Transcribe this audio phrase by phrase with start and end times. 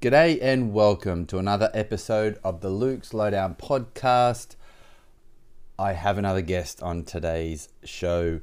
[0.00, 4.54] G'day and welcome to another episode of the Luke's Lowdown podcast.
[5.76, 8.38] I have another guest on today's show.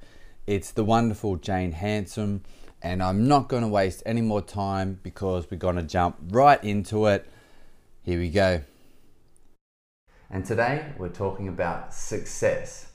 [0.46, 2.44] It's the wonderful Jane Hansom,
[2.82, 6.62] and I'm not going to waste any more time because we're going to jump right
[6.62, 7.26] into it.
[8.04, 8.60] Here we go.
[10.30, 12.88] And today we're talking about success.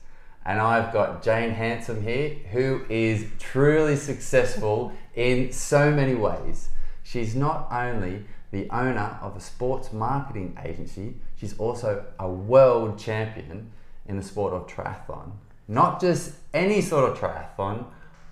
[0.45, 6.69] And I've got Jane Hansom here, who is truly successful in so many ways.
[7.01, 13.71] She's not only the owner of a sports marketing agency, she's also a world champion
[14.05, 15.31] in the sport of triathlon.
[15.67, 17.85] Not just any sort of triathlon,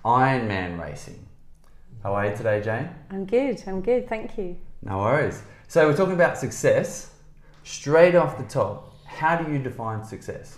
[0.04, 1.26] Ironman racing.
[2.02, 2.88] How are you today, Jane?
[3.10, 4.56] I'm good, I'm good, thank you.
[4.82, 5.42] No worries.
[5.68, 7.14] So, we're talking about success.
[7.64, 10.56] Straight off the top, how do you define success?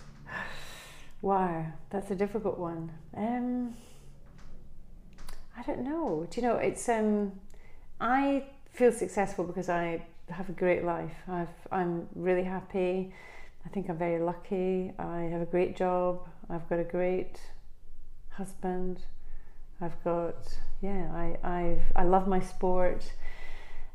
[1.21, 2.91] Wow, that's a difficult one.
[3.17, 3.75] Um,
[5.57, 6.27] I don't know.
[6.31, 7.33] Do you know, it's um,
[8.01, 11.15] I feel successful because I have a great life.
[11.29, 13.13] I've, I'm really happy.
[13.65, 14.93] I think I'm very lucky.
[14.99, 16.29] I have a great job.
[16.51, 17.41] I've got a great
[18.31, 19.01] husband.
[19.81, 21.11] I've got yeah.
[21.13, 23.13] I I've I love my sport,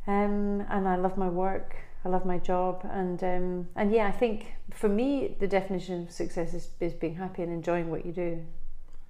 [0.06, 1.76] um, and I love my work.
[2.06, 4.08] I love my job, and um, and yeah.
[4.08, 8.06] I think for me, the definition of success is, is being happy and enjoying what
[8.06, 8.46] you do.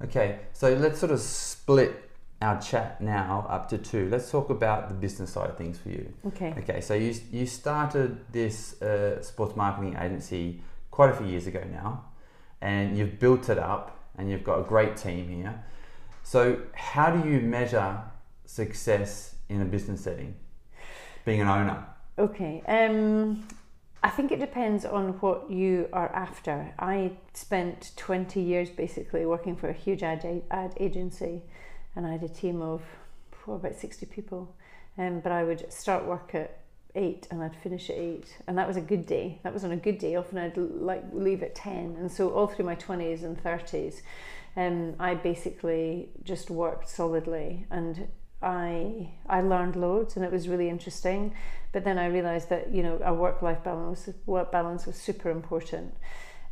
[0.03, 2.06] Okay, so let's sort of split
[2.41, 4.09] our chat now up to two.
[4.09, 6.13] Let's talk about the business side of things for you.
[6.27, 6.53] Okay.
[6.57, 11.63] Okay, so you, you started this uh, sports marketing agency quite a few years ago
[11.71, 12.05] now,
[12.61, 15.63] and you've built it up, and you've got a great team here.
[16.23, 18.01] So, how do you measure
[18.45, 20.35] success in a business setting,
[21.25, 21.85] being an owner?
[22.19, 22.61] Okay.
[22.67, 23.47] Um,
[24.03, 26.73] I think it depends on what you are after.
[26.77, 31.41] I spent 20 years basically working for a huge ad, ad agency
[31.97, 32.81] and I had a team of
[33.47, 34.55] oh, about 60 people.
[34.99, 36.59] Um, but I would start work at
[36.95, 39.39] eight and I'd finish at eight, and that was a good day.
[39.43, 40.15] That was on a good day.
[40.15, 44.01] Often I'd like leave at 10, and so all through my 20s and 30s,
[44.55, 48.07] um, I basically just worked solidly and
[48.41, 51.35] I I learned loads and it was really interesting.
[51.73, 55.29] But then I realised that you know a work life balance work balance was super
[55.29, 55.93] important.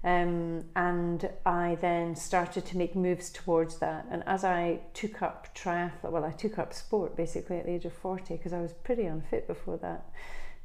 [0.06, 4.06] Um, and I then started to make moves towards that.
[4.12, 7.86] And as I took up triathlon, well, I took up sport basically at the age
[7.86, 10.06] of 40 because I was pretty unfit before that,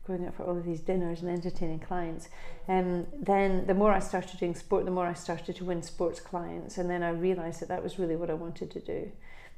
[0.06, 2.28] going out for all of these dinners and entertaining clients.
[2.68, 6.20] Um, then the more I started doing sport, the more I started to win sports
[6.20, 6.76] clients.
[6.76, 9.10] And then I realised that that was really what I wanted to do.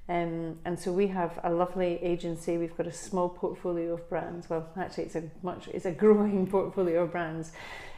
[0.09, 2.57] Um, and so we have a lovely agency.
[2.57, 4.49] We've got a small portfolio of brands.
[4.49, 7.53] Well, actually, it's a much it's a growing portfolio of brands,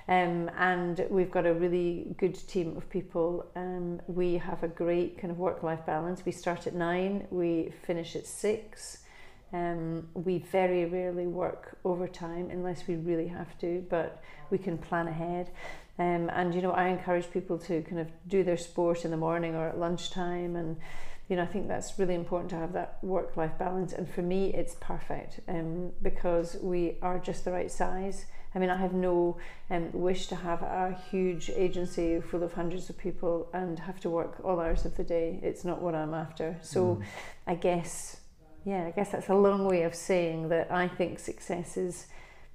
[0.06, 3.46] um, and we've got a really good team of people.
[3.56, 6.24] Um, we have a great kind of work life balance.
[6.26, 8.98] We start at nine, we finish at six.
[9.52, 15.06] Um, we very rarely work overtime unless we really have to, but we can plan
[15.06, 15.50] ahead.
[15.98, 19.16] Um, and you know, I encourage people to kind of do their sport in the
[19.16, 20.76] morning or at lunchtime and
[21.28, 23.94] you know, I think that's really important to have that work life balance.
[23.94, 28.26] And for me, it's perfect um, because we are just the right size.
[28.54, 29.36] I mean, I have no
[29.70, 34.10] um, wish to have a huge agency full of hundreds of people and have to
[34.10, 35.40] work all hours of the day.
[35.42, 36.56] It's not what I'm after.
[36.62, 37.04] So mm.
[37.46, 38.20] I guess,
[38.64, 42.06] yeah, I guess that's a long way of saying that I think success is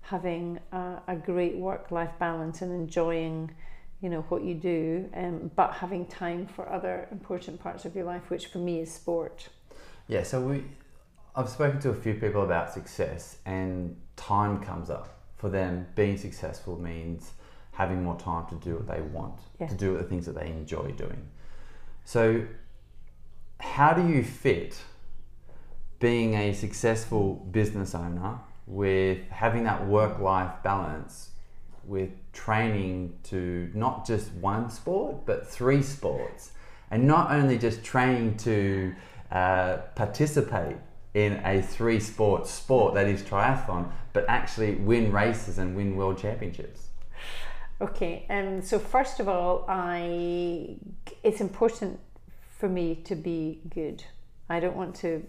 [0.01, 3.51] having a, a great work life balance and enjoying
[4.01, 8.05] you know what you do um, but having time for other important parts of your
[8.05, 9.49] life which for me is sport
[10.07, 10.63] yeah so we
[11.35, 16.17] i've spoken to a few people about success and time comes up for them being
[16.17, 17.31] successful means
[17.71, 19.67] having more time to do what they want yeah.
[19.67, 21.25] to do the things that they enjoy doing
[22.03, 22.45] so
[23.59, 24.77] how do you fit
[25.99, 31.29] being a successful business owner with having that work life balance
[31.85, 36.51] with training to not just one sport but three sports
[36.91, 38.93] and not only just training to
[39.31, 40.77] uh, participate
[41.13, 46.17] in a three sport sport that is triathlon but actually win races and win world
[46.17, 46.87] championships
[47.81, 50.75] okay um, so first of all i
[51.23, 51.99] it's important
[52.57, 54.03] for me to be good
[54.49, 55.23] i don't want to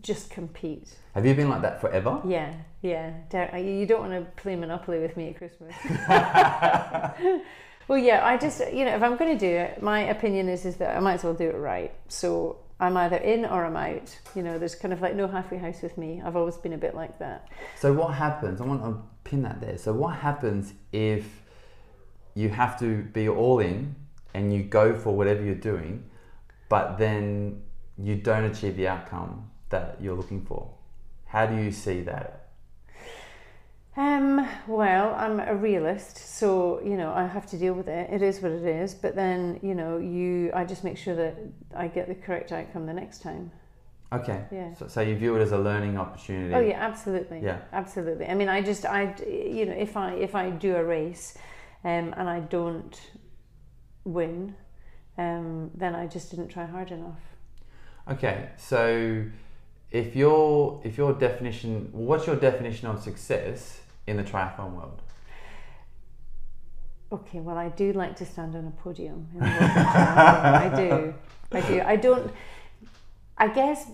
[0.00, 0.96] just compete.
[1.14, 2.20] Have you been like that forever?
[2.24, 3.58] Yeah, yeah.
[3.58, 5.74] You don't want to play Monopoly with me at Christmas.
[7.88, 8.24] well, yeah.
[8.24, 10.96] I just, you know, if I'm going to do it, my opinion is is that
[10.96, 11.92] I might as well do it right.
[12.08, 14.18] So I'm either in or I'm out.
[14.34, 16.20] You know, there's kind of like no halfway house with me.
[16.24, 17.48] I've always been a bit like that.
[17.78, 18.60] So what happens?
[18.60, 19.78] I want to pin that there.
[19.78, 21.24] So what happens if
[22.34, 23.94] you have to be all in
[24.34, 26.02] and you go for whatever you're doing,
[26.68, 27.62] but then
[27.96, 30.68] you don't achieve the outcome that you're looking for?
[31.26, 32.48] How do you see that?
[33.94, 38.10] Um, well, I'm a realist, so you know I have to deal with it.
[38.10, 38.94] It is what it is.
[38.94, 41.36] But then you know, you I just make sure that
[41.76, 43.50] I get the correct outcome the next time.
[44.10, 44.44] Okay.
[44.50, 44.74] Yeah.
[44.74, 46.54] So, so you view it as a learning opportunity.
[46.54, 47.40] Oh yeah, absolutely.
[47.42, 47.60] Yeah.
[47.72, 48.26] absolutely.
[48.26, 51.36] I mean, I just I you know if I if I do a race,
[51.84, 52.98] um, and I don't
[54.04, 54.54] win,
[55.18, 57.20] um, then I just didn't try hard enough.
[58.10, 58.48] Okay.
[58.56, 59.24] So
[59.92, 65.02] if your if your definition, what's your definition of success in the triathlon world?
[67.12, 69.28] Okay, well, I do like to stand on a podium.
[69.34, 69.68] In the world of.
[69.68, 71.14] I do.
[71.52, 71.82] I do.
[71.84, 72.32] I don't.
[73.36, 73.86] I guess.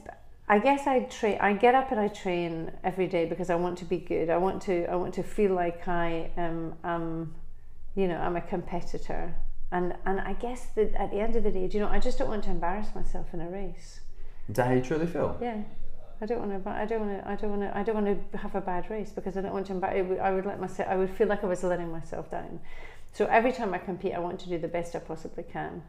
[0.50, 1.38] I guess I train.
[1.40, 4.30] I get up and I train every day because I want to be good.
[4.30, 4.86] I want to.
[4.86, 6.74] I want to feel like I am.
[6.84, 7.34] Um,
[7.96, 9.34] you know, I'm a competitor.
[9.72, 11.98] And and I guess that at the end of the day, do you know, I
[11.98, 14.00] just don't want to embarrass myself in a race.
[14.48, 15.36] Is that how you truly feel?
[15.42, 15.62] Yeah.
[16.20, 16.70] I don't want to.
[16.70, 17.28] I don't want to.
[17.30, 17.76] I don't want to.
[17.78, 19.74] I don't want to have a bad race because I don't want to.
[19.74, 20.88] embar- I would let myself.
[20.90, 22.60] I would feel like I was letting myself down.
[23.12, 25.82] So every time I compete, I want to do the best I possibly can.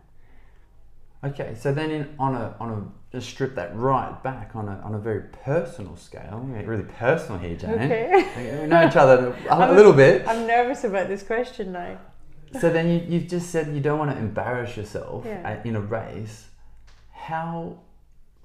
[1.21, 4.79] Okay, so then in, on a on a just strip that right back on a
[4.85, 7.71] on a very personal scale, really personal here, Jane.
[7.71, 8.61] Okay.
[8.61, 10.27] We know each other a, I'm- little bit.
[10.27, 11.97] I'm nervous about this question now.
[12.59, 15.61] So then you, you've just said you don't want to embarrass yourself Yeah.
[15.63, 16.45] in a race.
[17.11, 17.77] How,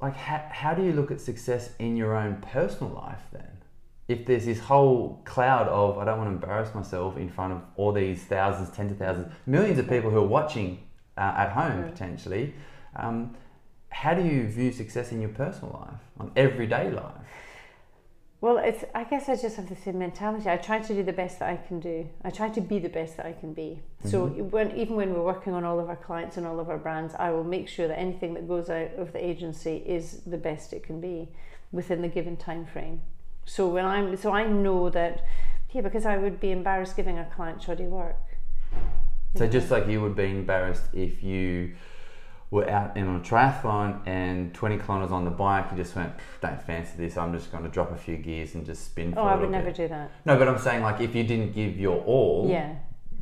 [0.04, 3.48] like, how, how do you look at success in your own personal life then?
[4.06, 7.62] If there's this whole cloud of I don't want to embarrass myself in front of
[7.76, 10.86] all these thousands, tens of thousands, millions of people who are watching
[11.16, 12.52] uh, at home potentially,
[12.96, 13.34] um,
[13.88, 17.14] how do you view success in your personal life, on everyday life?
[18.44, 18.85] Well, it's.
[18.94, 20.50] I guess I just have the same mentality.
[20.50, 22.06] I try to do the best that I can do.
[22.23, 23.81] I try to be the best that I can be.
[24.05, 24.50] So mm-hmm.
[24.50, 27.14] when even when we're working on all of our clients and all of our brands,
[27.19, 30.75] I will make sure that anything that goes out of the agency is the best
[30.75, 31.31] it can be
[31.73, 33.00] within the given time frame.
[33.46, 35.25] So when I'm, so I know that,
[35.73, 38.20] yeah, because I would be embarrassed giving a client shoddy work.
[39.37, 41.76] So just like you would be embarrassed if you
[42.54, 46.62] were out in a triathlon and 20 kilometers on the bike, you just went, don't
[46.62, 47.16] fancy this.
[47.18, 49.12] I'm just going to drop a few gears and just spin.
[49.12, 50.10] Oh, for Oh, I would never bit." do that.
[50.24, 52.76] No, but I'm saying like if you didn't give your all, Yeah.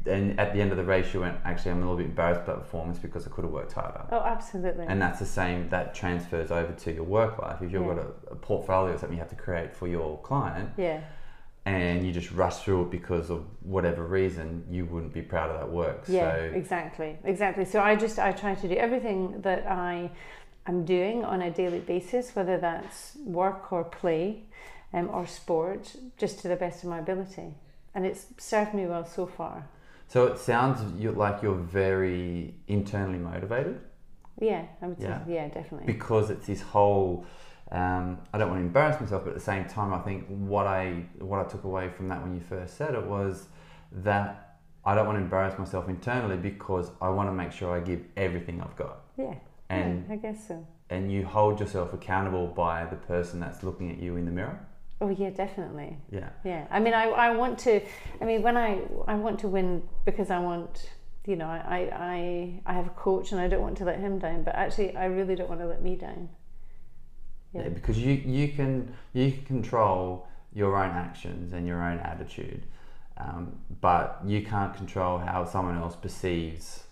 [0.05, 2.43] and at the end of the race you went, actually I'm a little bit embarrassed
[2.43, 4.05] about performance because I could have worked harder.
[4.13, 4.85] Oh, absolutely.
[4.87, 5.71] And that's the same.
[5.71, 7.57] That transfers over to your work life.
[7.63, 7.95] If you've Yeah.
[7.95, 11.01] got a, a portfolio or something you have to create for your client, yeah.
[11.65, 15.61] And you just rush through it because of whatever reason, you wouldn't be proud of
[15.61, 16.05] that work.
[16.09, 17.65] Yeah, so exactly, exactly.
[17.65, 20.11] So I just I try to do everything that I
[20.67, 24.43] am doing on a daily basis, whether that's work or play,
[24.93, 27.55] um, or sport, just to the best of my ability,
[27.95, 29.69] and it's served me well so far.
[30.09, 30.83] So it sounds
[31.17, 33.81] like you're very internally motivated
[34.39, 35.25] Yeah, I would Yeah.
[35.25, 35.87] say yeah, definitely.
[35.87, 37.25] because it's this whole.
[37.73, 40.67] Um, I don't want to embarrass myself, but at the same time, I think what
[40.67, 43.47] I what I took away from that when you first said it was
[43.93, 47.81] that I don't want to embarrass myself internally because I want to make sure I
[47.81, 49.35] give everything I've got, yeah,
[49.71, 50.67] and yeah, I guess so.
[50.91, 54.59] and you hold yourself accountable by the person that's looking at you in the mirror.
[55.01, 55.97] Oh yeah, definitely.
[56.11, 56.29] Yeah.
[56.45, 57.81] Yeah, I mean, I, I want to.
[58.21, 60.91] I mean, when I I want to win because I want,
[61.27, 64.19] you know, I, I I have a coach and I don't want to let him
[64.19, 64.43] down.
[64.43, 66.29] But actually, I really don't want to let me down.
[67.53, 67.63] Yeah.
[67.63, 67.69] Yeah.
[67.69, 72.67] because you you can you can control your own actions and your own attitude,
[73.17, 76.85] um, but you can't control how someone else perceives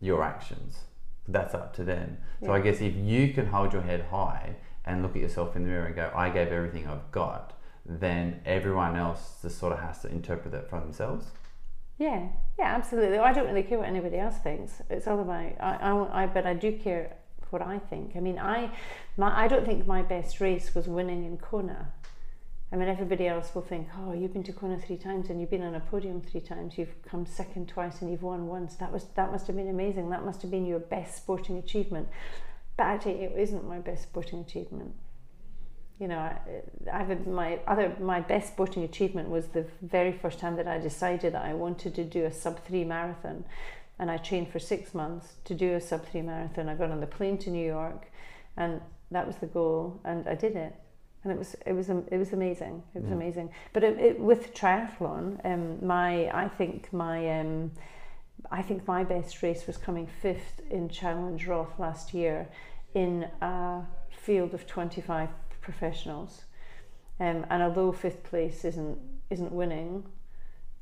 [0.00, 0.84] your actions.
[1.26, 2.18] That's up to them.
[2.44, 4.56] So I guess if you can hold your head high
[4.86, 7.52] and look at yourself in the mirror and go, "I gave everything I've got,"
[7.84, 11.32] then everyone else just sort of has to interpret that for themselves.
[11.98, 13.18] Yeah, yeah, absolutely.
[13.18, 14.82] I don't really care what anybody else thinks.
[14.88, 17.16] It's all about I, I, I but I do care
[17.50, 18.12] what I think.
[18.16, 18.70] I mean, I,
[19.16, 21.92] my, I don't think my best race was winning in Kona.
[22.70, 25.50] I mean, everybody else will think, oh, you've been to Kona three times and you've
[25.50, 26.76] been on a podium three times.
[26.76, 28.76] You've come second twice and you've won once.
[28.76, 30.10] That was that must have been amazing.
[30.10, 32.08] That must have been your best sporting achievement.
[32.76, 34.94] But actually, it isn't my best sporting achievement.
[35.98, 36.38] You know, I,
[36.92, 41.32] I've my other my best sporting achievement was the very first time that I decided
[41.32, 43.44] that I wanted to do a sub three marathon,
[43.98, 46.68] and I trained for six months to do a sub three marathon.
[46.68, 48.10] I got on the plane to New York,
[48.56, 50.74] and that was the goal, and I did it,
[51.24, 52.82] and it was it was it was amazing.
[52.94, 53.16] It was Yeah.
[53.16, 53.50] amazing.
[53.72, 57.72] But it, it, with triathlon, um, my I think my um,
[58.50, 62.48] I think my best race was coming fifth in Challenge Roth last year
[62.94, 65.28] in a field of 25
[65.60, 66.44] professionals.
[67.20, 68.98] Um, and although fifth place isn't
[69.30, 70.04] isn't winning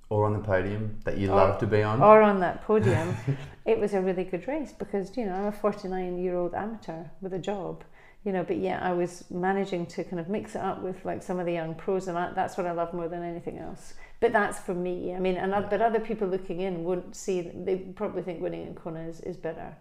[0.09, 2.01] Or on the podium that you Or- love to be on.
[2.03, 3.17] or on that podium,
[3.65, 7.05] it was a really good race because you know I'm a 49 year old amateur
[7.21, 7.83] with a job.
[8.25, 11.23] you know, but yeah, I was managing to kind of mix it up with like
[11.23, 13.95] some of the young pros, and that, that's what I love more than anything else.
[14.19, 15.15] But that's for me.
[15.15, 15.61] I mean, and yeah.
[15.71, 17.43] but other people looking in wouldn't see.
[17.55, 19.77] They probably think winning in Kona is, is better.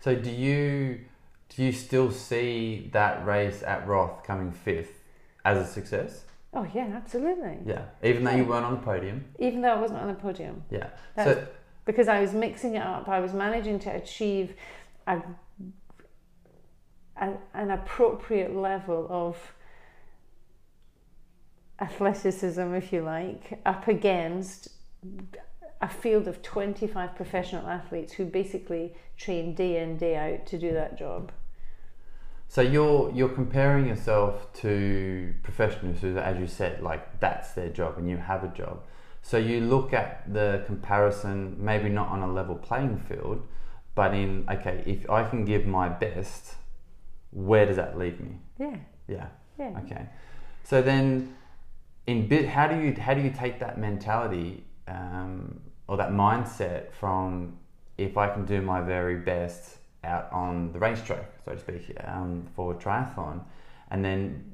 [0.00, 1.00] So do you
[1.50, 4.94] do you still see that race at Roth coming fifth
[5.44, 6.24] as a success?
[6.54, 7.58] Oh yeah, absolutely.
[7.66, 9.24] Yeah, even though you weren't on the podium.
[9.38, 10.64] Even though I wasn't on the podium.
[10.70, 10.88] Yeah.
[11.14, 11.46] That's so
[11.84, 14.54] because I was mixing it up, I was managing to achieve
[15.06, 15.22] a,
[17.20, 19.36] a an appropriate level of
[21.80, 24.68] athleticism, if you like, up against
[25.80, 30.72] a field of 25 professional athletes who basically train day in, day out to do
[30.72, 31.30] that job.
[32.50, 37.98] So you're you're comparing yourself to professionals who, as you said, like that's their job
[37.98, 38.80] and you have a job.
[39.20, 43.46] So you look at the comparison, maybe not on a level playing field,
[43.94, 46.54] but in okay, if I can give my best,
[47.32, 48.38] where does that leave me?
[48.58, 48.76] Yeah.
[49.06, 49.26] Yeah.
[49.58, 49.80] Yeah.
[49.84, 50.06] Okay.
[50.64, 51.34] So then,
[52.06, 56.92] in bit, how do you how do you take that mentality um, or that mindset
[56.92, 57.58] from
[57.98, 62.46] if I can do my very best out on the racetrack, so to speak, um,
[62.54, 63.42] for triathlon,
[63.90, 64.44] and then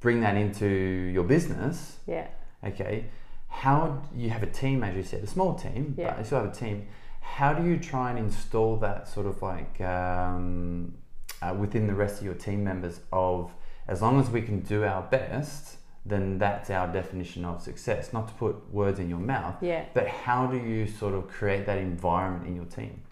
[0.00, 1.98] bring that into your business.
[2.06, 2.28] Yeah.
[2.64, 3.06] Okay.
[3.48, 6.10] How you have a team, as you said, a small team, yeah.
[6.10, 6.86] but you still have a team.
[7.20, 10.94] How do you try and install that sort of like um,
[11.42, 13.52] uh, within the rest of your team members of
[13.86, 18.12] as long as we can do our best, then that's our definition of success.
[18.12, 19.86] Not to put words in your mouth, yeah.
[19.94, 23.02] but how do you sort of create that environment in your team?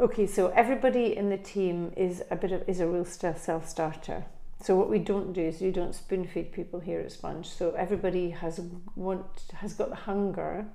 [0.00, 4.24] Okay, so everybody in the team is a bit of is a real self starter.
[4.62, 7.48] So what we don't do is we don't spoon feed people here at Sponge.
[7.48, 8.60] So everybody has
[8.94, 10.66] want has got the hunger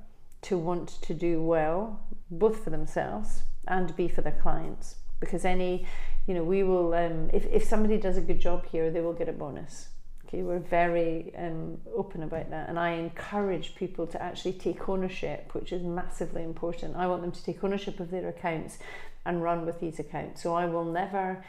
[0.42, 2.02] to want to do well,
[2.32, 4.96] both for themselves and be for their clients.
[5.22, 5.88] Because any,
[6.28, 9.14] you know, we will um, if if somebody does a good job here, they will
[9.14, 9.88] get a bonus.
[10.26, 15.54] Okay, we're very um, open about that, and I encourage people to actually take ownership,
[15.54, 16.98] which is massively important.
[16.98, 18.80] I want them to take ownership of their accounts
[19.26, 20.42] and run with these accounts.
[20.42, 21.44] So I will never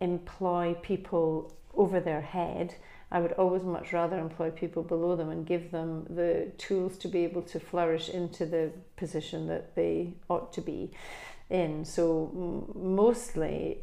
[0.00, 2.74] employ people over their head.
[3.12, 7.08] I would always much rather employ people below them and give them the tools to
[7.08, 10.92] be able to flourish into the position that they ought to be
[11.48, 11.84] in.
[11.84, 13.78] So mostly,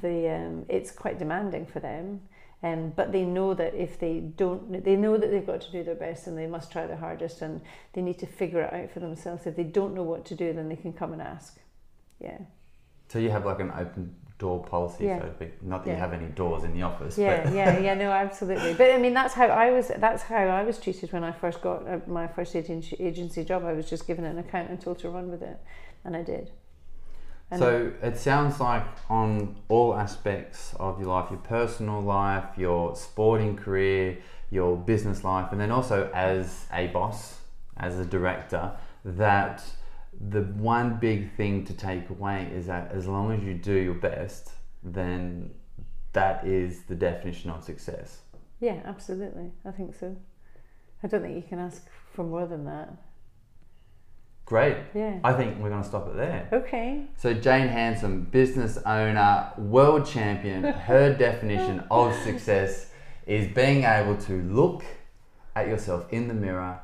[0.00, 2.20] the um, it's quite demanding for them
[2.62, 5.82] um, but they know that if they don't, they know that they've got to do
[5.82, 7.60] their best and they must try their hardest and
[7.92, 9.46] they need to figure it out for themselves.
[9.46, 11.58] If they don't know what to do, then they can come and ask.
[12.20, 12.38] Yeah.
[13.12, 15.20] So you have like an open door policy, yeah.
[15.20, 15.62] so to speak.
[15.62, 15.96] Not that yeah.
[15.96, 17.18] you have any doors in the office.
[17.18, 17.52] Yeah, but.
[17.52, 17.94] yeah, yeah.
[17.94, 18.72] No, absolutely.
[18.72, 19.92] But I mean, that's how I was.
[19.98, 23.66] That's how I was treated when I first got uh, my first agency, agency job.
[23.66, 25.58] I was just given an account and told to run with it,
[26.04, 26.50] and I did.
[27.58, 33.58] So it sounds like on all aspects of your life, your personal life, your sporting
[33.58, 34.16] career,
[34.48, 37.40] your business life, and then also as a boss,
[37.76, 38.72] as a director,
[39.04, 39.62] that
[40.28, 43.94] the one big thing to take away is that as long as you do your
[43.94, 44.52] best,
[44.82, 45.50] then
[46.12, 48.20] that is the definition of success.
[48.60, 49.50] Yeah, absolutely.
[49.64, 50.16] I think so.
[51.02, 52.96] I don't think you can ask for more than that.
[54.44, 54.76] Great.
[54.94, 55.18] Yeah.
[55.24, 56.48] I think we're going to stop it there.
[56.52, 57.06] Okay.
[57.16, 62.90] So, Jane Hansom, business owner, world champion, her definition of success
[63.26, 64.84] is being able to look
[65.56, 66.80] at yourself in the mirror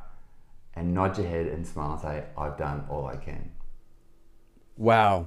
[0.79, 3.51] and nod your head and smile and say, I've done all I can.
[4.77, 5.27] Wow.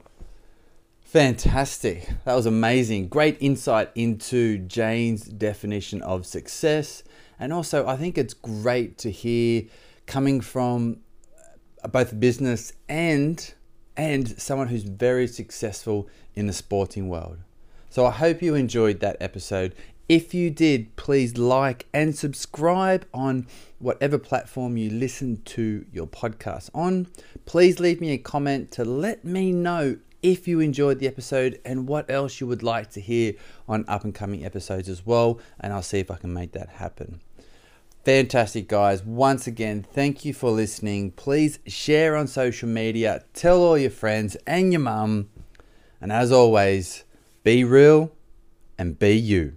[1.01, 2.09] Fantastic.
[2.23, 3.09] That was amazing.
[3.09, 7.03] Great insight into Jane's definition of success.
[7.37, 9.63] And also, I think it's great to hear
[10.05, 11.01] coming from
[11.83, 13.53] uh, both business and
[13.97, 17.37] and someone who's very successful in the sporting world.
[17.89, 19.75] So I hope you enjoyed that episode.
[20.11, 23.47] If you did, please like and subscribe on
[23.79, 27.07] whatever platform you listen to your podcast on.
[27.45, 31.87] Please leave me a comment to let me know if you enjoyed the episode and
[31.87, 33.35] what else you would like to hear
[33.69, 35.39] on up and coming episodes as well.
[35.61, 37.21] And I'll see if I can make that happen.
[38.03, 39.05] Fantastic, guys.
[39.05, 41.11] Once again, thank you for listening.
[41.11, 45.29] Please share on social media, tell all your friends and your mum.
[46.01, 47.05] And as always,
[47.45, 48.11] be real
[48.77, 49.55] and be you.